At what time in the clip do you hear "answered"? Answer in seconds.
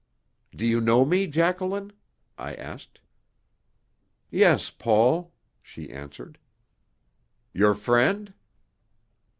5.91-6.39